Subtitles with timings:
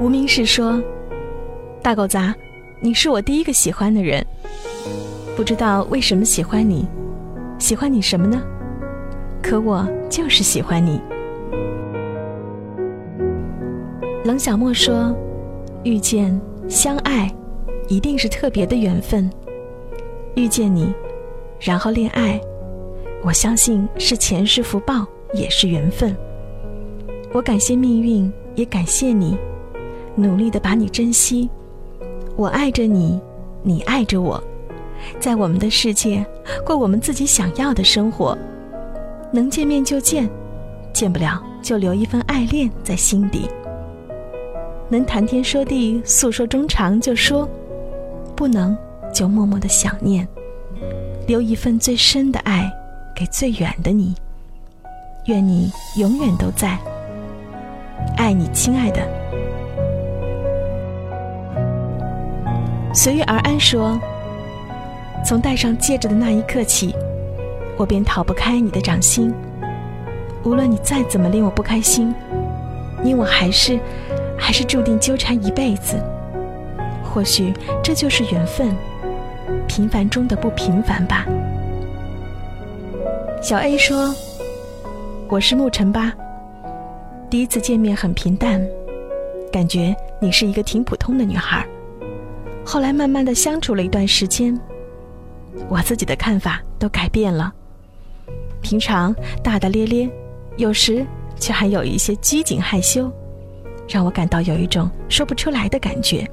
[0.00, 0.80] 无名氏说
[1.82, 2.32] ：“大狗杂，
[2.80, 4.24] 你是我第一个喜欢的人，
[5.36, 6.86] 不知道为什么喜欢你，
[7.58, 8.40] 喜欢你什么呢？
[9.42, 11.00] 可我就是喜欢你。”
[14.22, 15.12] 冷小莫说
[15.82, 17.28] ：“遇见、相爱，
[17.88, 19.28] 一定是特别的缘分。
[20.36, 20.94] 遇见你，
[21.58, 22.40] 然后恋爱，
[23.24, 25.04] 我相信是前世福报，
[25.34, 26.16] 也是缘分。
[27.32, 29.36] 我感谢命运，也感谢你。”
[30.18, 31.48] 努力的把你珍惜，
[32.34, 33.20] 我爱着你，
[33.62, 34.42] 你爱着我，
[35.20, 36.26] 在我们的世界
[36.66, 38.36] 过我们自己想要的生活，
[39.32, 40.28] 能见面就见，
[40.92, 43.48] 见不了就留一份爱恋在心底。
[44.88, 47.48] 能谈天说地诉说衷肠就说，
[48.34, 48.76] 不能
[49.14, 50.26] 就默默的想念，
[51.28, 52.68] 留一份最深的爱
[53.14, 54.16] 给最远的你。
[55.26, 56.76] 愿你永远都在，
[58.16, 59.17] 爱你，亲爱的。
[62.98, 63.96] 随遇而安说
[65.24, 66.92] ：“从戴上戒指的那一刻起，
[67.76, 69.32] 我便逃不开你的掌心。
[70.42, 72.12] 无论你再怎么令我不开心，
[73.00, 73.78] 你我还是，
[74.36, 75.94] 还是注定纠缠一辈子。
[77.04, 78.74] 或许这就是缘分，
[79.68, 81.24] 平凡中的不平凡吧。”
[83.40, 84.12] 小 A 说
[85.30, 86.12] ：“我是沐晨吧。
[87.30, 88.60] 第一次见面很平淡，
[89.52, 91.64] 感觉你是一个挺普通的女孩。”
[92.70, 94.54] 后来慢慢的相处了一段时间，
[95.70, 97.50] 我自己的看法都改变了。
[98.60, 100.10] 平常大大咧咧，
[100.58, 101.02] 有时
[101.40, 103.10] 却还有一些拘谨害羞，
[103.88, 106.30] 让我感到有一种说不出来的感觉。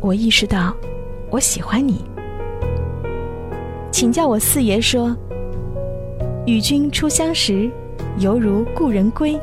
[0.00, 0.74] 我意识到，
[1.30, 2.04] 我喜欢你。
[3.92, 5.16] 请叫我四爷说
[6.46, 7.70] ：“与君初相识，
[8.18, 9.40] 犹如故人归。”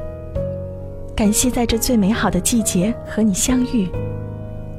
[1.16, 3.88] 感谢在这最美好的季节和你相遇。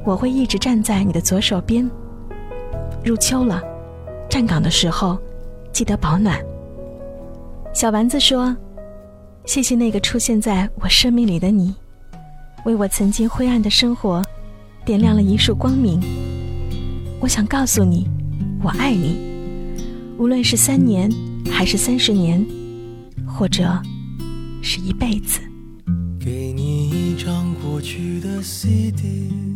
[0.07, 1.91] 我会一直站在你的左手边。
[3.05, 3.61] 入秋了，
[4.31, 5.19] 站岗的时候
[5.73, 6.41] 记得保暖。
[7.75, 8.57] 小丸子说
[9.47, 11.75] ：“谢谢那个出现在我生命里的你，
[12.65, 14.23] 为我曾经灰暗的生活
[14.85, 16.01] 点亮了一束光明。
[17.21, 18.09] 我想告诉你，
[18.63, 19.19] 我爱你，
[20.19, 21.11] 无论是三年，
[21.51, 22.47] 还是三十年，
[23.27, 23.77] 或者
[24.63, 25.41] 是一辈子。”
[26.25, 29.56] 给你一张过去的 CD。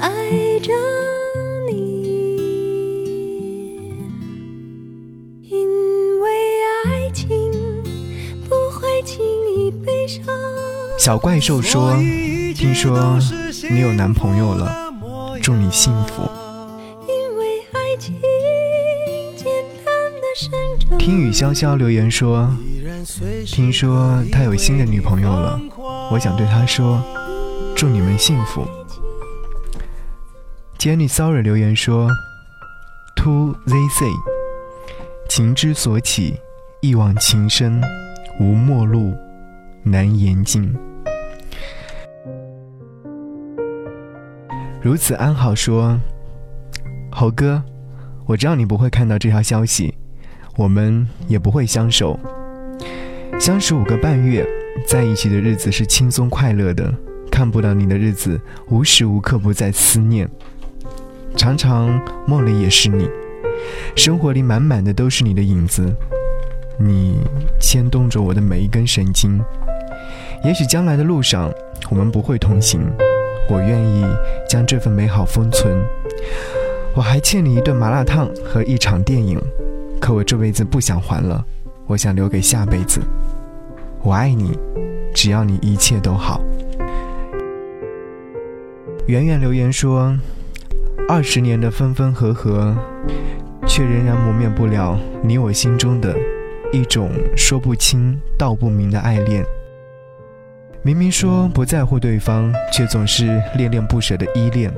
[0.00, 0.72] 爱着
[1.68, 1.72] 你，
[5.42, 6.30] 因为
[6.84, 7.28] 爱情
[8.48, 9.24] 不会轻
[9.56, 10.24] 易悲伤。
[10.98, 11.94] 小怪兽说
[12.54, 13.18] ：“听说
[13.70, 14.92] 你有男朋友了，
[15.42, 16.22] 祝你幸福。”
[17.06, 18.14] 因为爱情
[19.36, 19.46] 简
[19.84, 20.98] 单的生长。
[20.98, 22.50] 听雨潇潇留言说
[23.46, 25.60] ：“听说他有新的女朋友了，
[26.10, 27.02] 我想对他说，
[27.76, 28.66] 祝你们幸福。”
[30.78, 32.08] Jenny Sorry 留言说
[33.16, 34.12] ：“To ZC，
[35.28, 36.38] 情之所起，
[36.80, 37.82] 一往情深，
[38.38, 39.14] 无陌路，
[39.82, 40.74] 难言尽。”
[44.82, 45.98] 如此安好说
[47.10, 47.62] ：“猴哥，
[48.26, 49.94] 我知道你不会看到这条消息，
[50.56, 52.20] 我们也不会相守。
[53.40, 54.46] 相识五个半月，
[54.86, 56.94] 在一起的日子是轻松快乐的，
[57.34, 60.30] 看不到你的日子，无时无刻不在思念。”
[61.34, 63.10] 常常梦里也是你，
[63.96, 65.92] 生活里满满的都是你的影子，
[66.78, 67.18] 你
[67.60, 69.42] 牵动着我的每一根神经。
[70.44, 71.50] 也许将来的路上
[71.90, 72.80] 我们不会同行，
[73.50, 74.06] 我愿意
[74.48, 75.76] 将这份美好封存。
[76.94, 79.42] 我还欠你一顿麻辣烫和一场电影，
[80.00, 81.44] 可我这辈子不想还了，
[81.88, 83.00] 我想留给下辈子。
[84.04, 84.56] 我爱你，
[85.12, 86.40] 只要你一切都好。
[89.06, 90.16] 圆圆留言说。
[91.06, 92.74] 二十年的分分合合，
[93.66, 96.16] 却仍然磨灭不了你我心中的
[96.72, 99.44] 一种说不清道不明的爱恋。
[100.82, 104.70] 明明说不在乎对方，却总是恋恋不舍的依恋；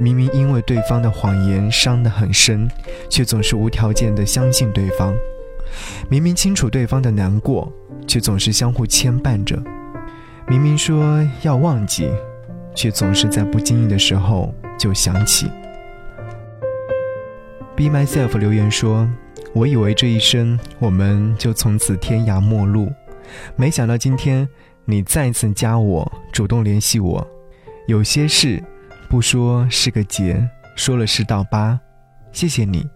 [0.00, 2.68] 明明因为对方的谎言伤得很深，
[3.08, 5.12] 却总是无条件的相信对方；
[6.08, 7.72] 明明清楚对方的难过，
[8.08, 9.56] 却总是相互牵绊着。
[10.48, 12.10] 明明说要忘记，
[12.74, 15.46] 却总是在不经意的时候就想起。
[17.76, 19.08] Be myself 留言说
[19.54, 22.92] ：“我以为这一生我们就从此天涯陌路，
[23.56, 24.48] 没想到今天
[24.84, 27.26] 你再次加我，主动联系我。
[27.86, 28.62] 有些事
[29.08, 31.78] 不说是个结，说了是道疤。
[32.32, 32.86] 谢谢你，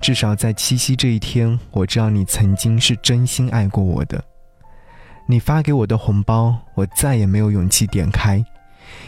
[0.00, 4.22] 至少在七夕这一天，我知道你曾经是真心爱过我的。”
[5.26, 8.44] 你发给我的红包，我再也没有勇气点开。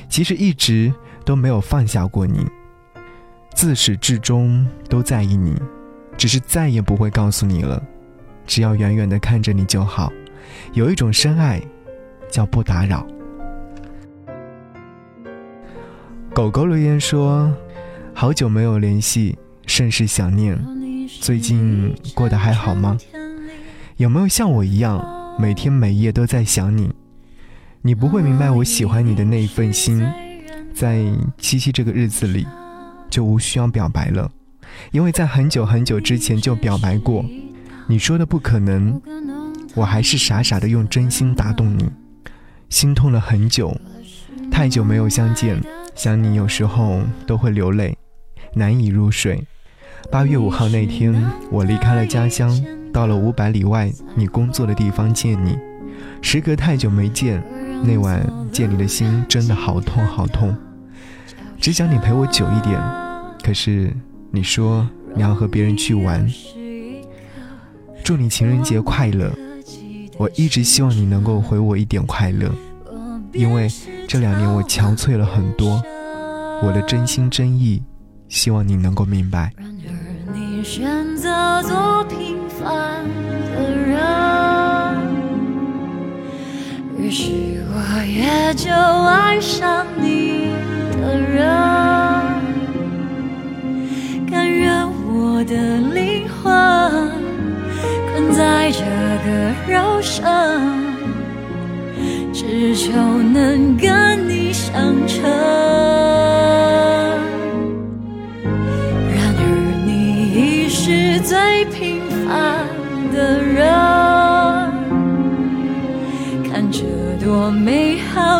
[0.08, 0.92] 其实一直
[1.24, 2.46] 都没有放下过你，
[3.54, 5.60] 自始至终都在意你，
[6.16, 7.82] 只是再也不会告诉你了。
[8.46, 10.12] 只要远远的看着你就好。
[10.72, 11.62] 有一种深爱，
[12.30, 13.06] 叫不打扰。
[16.34, 17.54] 狗狗留言说
[18.12, 20.58] ：“好久没有联系，甚是想念。
[21.20, 22.96] 最近过得还好吗？
[23.96, 25.04] 有没有像我一样？”
[25.38, 26.94] 每天每夜都在想你，
[27.84, 30.08] 你不会明白我喜欢你的那一份心，
[30.72, 31.04] 在
[31.36, 32.46] 七夕这个日子里，
[33.10, 34.30] 就无需要表白了，
[34.92, 37.24] 因为在很久很久之前就表白过。
[37.88, 39.02] 你说的不可能，
[39.74, 41.90] 我还是傻傻的用真心打动你，
[42.68, 43.76] 心痛了很久，
[44.48, 45.60] 太久没有相见，
[45.96, 47.98] 想你有时候都会流泪，
[48.54, 49.44] 难以入睡。
[50.08, 51.12] 八月五号那天，
[51.50, 52.64] 我离开了家乡。
[52.92, 55.56] 到了五百里外你工作的地方见你，
[56.20, 57.42] 时隔太久没见，
[57.82, 60.56] 那晚见你的心真的好痛好痛，
[61.60, 62.80] 只想你陪我久一点，
[63.42, 63.92] 可是
[64.30, 66.26] 你说你要和别人去玩。
[68.04, 69.32] 祝你情人节快乐，
[70.18, 72.50] 我一直希望你能够回我一点快乐，
[73.32, 73.68] 因为
[74.08, 75.82] 这两年我憔悴了很多，
[76.62, 77.82] 我的真心真意，
[78.28, 79.52] 希望你能够明白。
[80.62, 81.62] 烦的
[87.14, 87.30] 是
[87.68, 87.76] 我
[88.06, 90.48] 也就爱上你
[90.92, 91.46] 的人，
[94.30, 94.72] 甘愿
[95.06, 95.54] 我的
[95.92, 96.50] 灵魂
[98.14, 98.80] 困在这
[99.26, 99.28] 个
[99.70, 100.24] 肉身，
[102.32, 104.72] 只求能跟你相
[105.06, 105.91] 称。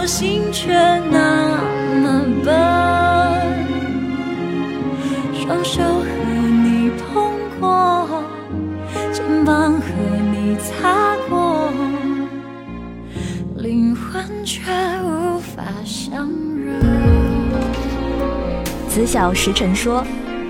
[0.07, 0.73] 心却
[1.11, 1.59] 那
[2.03, 2.53] 么笨。
[5.35, 6.07] 双手和
[6.65, 8.23] 你碰过，
[9.13, 9.87] 肩膀和
[10.33, 11.71] 你擦过，
[13.57, 14.63] 灵魂却
[15.05, 16.81] 无法相认。
[18.89, 20.05] 子小时辰说：“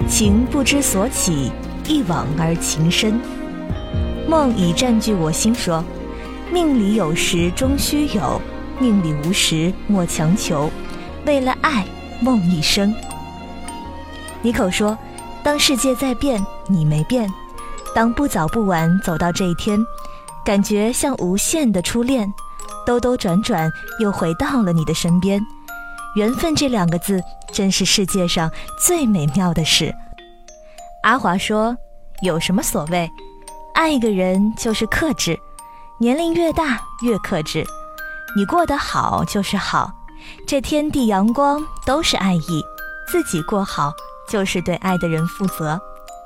[0.08, 1.50] 情不知所起，
[1.88, 3.18] 一往而情深。”
[4.28, 5.84] 梦已占据我心，说
[6.52, 8.40] ：“命里有时终须有，
[8.78, 10.70] 命里无时莫强求。
[11.24, 11.86] 为了爱，
[12.20, 12.94] 梦一生。”
[14.42, 14.96] 尼口说
[15.42, 17.28] ：“当世界在变，你没变；
[17.94, 19.78] 当不早不晚走到这一天，
[20.44, 22.32] 感觉像无限的初恋，
[22.84, 23.70] 兜兜转转
[24.00, 25.40] 又回到了你的身边。
[26.16, 27.22] 缘分这两个字，
[27.52, 28.50] 真是世界上
[28.84, 29.94] 最美妙的事。”
[31.04, 31.76] 阿华说
[32.22, 33.08] ：“有什么所谓？”
[33.74, 35.38] 爱一个人就是克制，
[35.98, 37.64] 年龄越大越克制。
[38.34, 39.92] 你过得好就是好，
[40.46, 42.64] 这天地阳光都是爱意，
[43.06, 43.92] 自己过好
[44.28, 45.80] 就是对爱的人负责。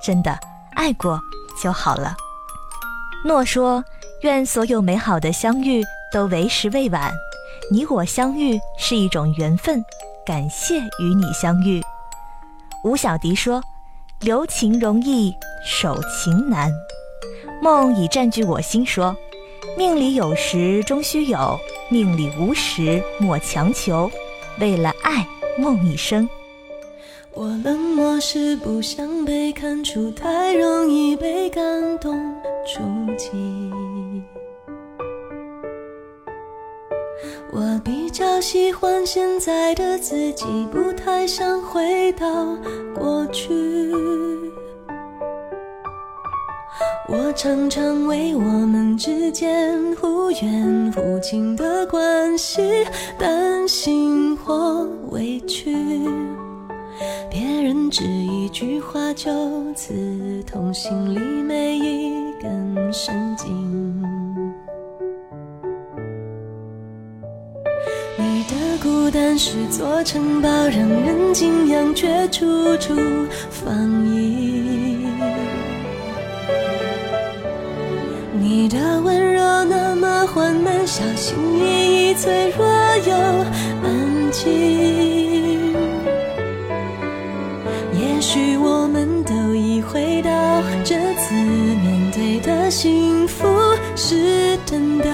[0.05, 0.39] 真的
[0.75, 1.21] 爱过
[1.61, 2.15] 就好了。
[3.25, 3.83] 诺说
[4.23, 5.83] ：“愿所有美好的相遇
[6.13, 7.13] 都为时未晚，
[7.73, 9.85] 你我相遇是一种缘分，
[10.25, 11.83] 感谢与你相遇。”
[12.85, 13.61] 吴小迪说
[14.21, 15.35] ：“留情容易，
[15.65, 16.71] 守情难。”
[17.61, 19.17] 梦已占据我心，说
[19.77, 21.59] ：“命里有时终须有，
[21.89, 24.11] 命里无时莫强求。
[24.59, 25.27] 为了爱，
[25.59, 26.29] 梦一生。”
[27.33, 32.19] 我冷漠是不想被看出，太容易被感动
[32.67, 32.81] 触
[33.19, 33.29] 及。
[37.53, 42.57] 我比较喜欢现在的自己，不太想回到
[42.95, 43.53] 过去。
[47.09, 52.61] 我常常为我们之间忽远忽近的关系
[53.17, 55.73] 担心或委屈，
[57.31, 59.31] 别人只一句话就
[59.75, 64.03] 刺痛心里每一根神经。
[68.17, 72.95] 你的孤单是座城堡，让人敬仰，却处处
[73.49, 74.86] 防御。
[78.49, 82.65] 你的温柔那么缓慢，小心翼翼，脆弱
[83.05, 83.13] 又
[83.83, 85.75] 安静。
[87.93, 90.31] 也许我们都已回到
[90.85, 93.49] 这次面对的幸福
[93.97, 95.07] 是真的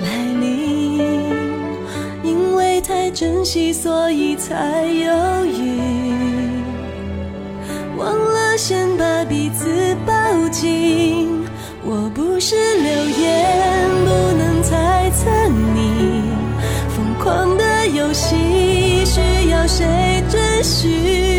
[0.00, 1.00] 来临，
[2.22, 5.80] 因为太珍惜，所以才犹豫。
[7.98, 9.66] 忘了先把彼此
[10.06, 11.44] 抱紧，
[11.84, 12.13] 我。
[12.46, 16.24] 是流言不能猜测你
[16.94, 21.33] 疯狂的游戏需要谁准许？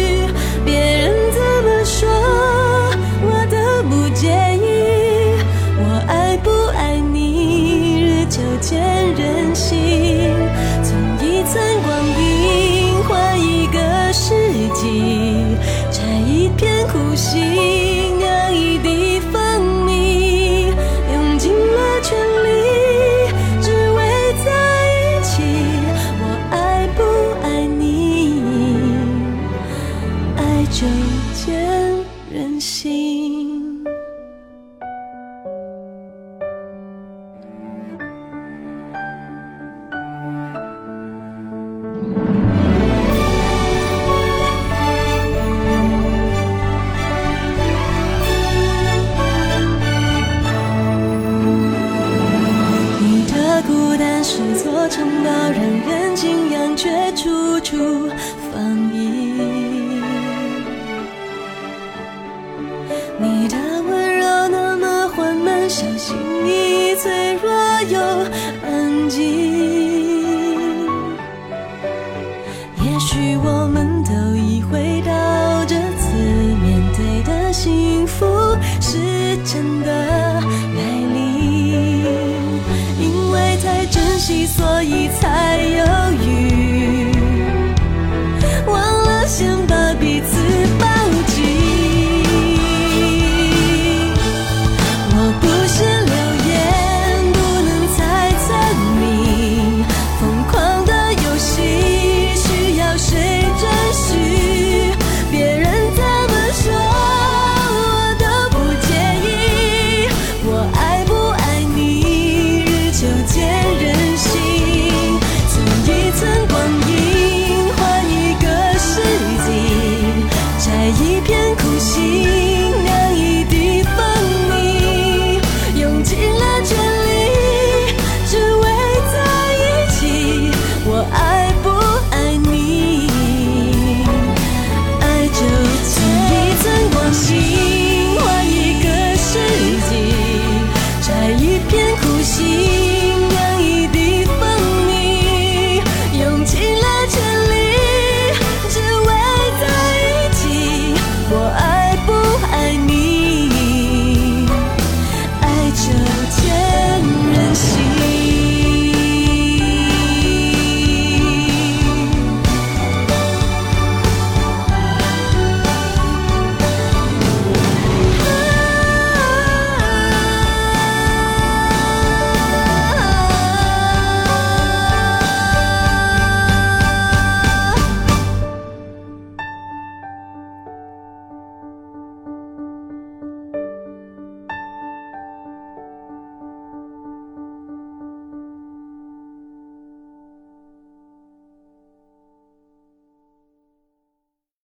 [65.85, 67.51] 相信你脆弱
[67.83, 67.99] 又。